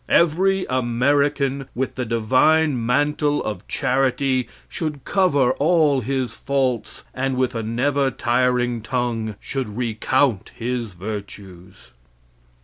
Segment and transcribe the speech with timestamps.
[0.09, 7.53] Every American, with the divine mantle of charity, should cover all his faults, and with
[7.53, 11.91] a never tiring tongue should recount his virtues.